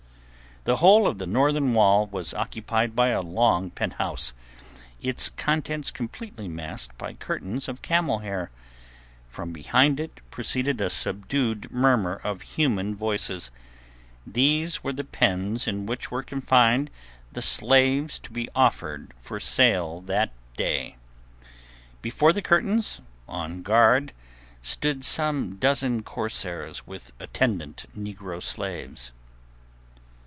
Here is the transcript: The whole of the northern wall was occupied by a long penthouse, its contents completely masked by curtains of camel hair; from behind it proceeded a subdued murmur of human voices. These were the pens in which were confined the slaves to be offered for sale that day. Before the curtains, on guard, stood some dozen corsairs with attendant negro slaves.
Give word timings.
The 0.63 0.75
whole 0.75 1.07
of 1.07 1.17
the 1.17 1.25
northern 1.25 1.73
wall 1.73 2.05
was 2.05 2.35
occupied 2.35 2.95
by 2.95 3.07
a 3.09 3.21
long 3.23 3.71
penthouse, 3.71 4.31
its 5.01 5.29
contents 5.29 5.89
completely 5.89 6.47
masked 6.47 6.95
by 6.99 7.13
curtains 7.13 7.67
of 7.67 7.81
camel 7.81 8.19
hair; 8.19 8.51
from 9.25 9.51
behind 9.51 9.99
it 9.99 10.19
proceeded 10.29 10.79
a 10.79 10.91
subdued 10.91 11.71
murmur 11.71 12.21
of 12.23 12.43
human 12.43 12.93
voices. 12.93 13.49
These 14.27 14.83
were 14.83 14.93
the 14.93 15.03
pens 15.03 15.65
in 15.67 15.87
which 15.87 16.11
were 16.11 16.21
confined 16.21 16.91
the 17.31 17.41
slaves 17.41 18.19
to 18.19 18.29
be 18.31 18.47
offered 18.53 19.13
for 19.19 19.39
sale 19.39 19.99
that 20.01 20.31
day. 20.57 20.95
Before 22.03 22.31
the 22.33 22.43
curtains, 22.43 23.01
on 23.27 23.63
guard, 23.63 24.13
stood 24.61 25.03
some 25.03 25.55
dozen 25.55 26.03
corsairs 26.03 26.85
with 26.85 27.11
attendant 27.19 27.85
negro 27.97 28.39
slaves. 28.43 29.11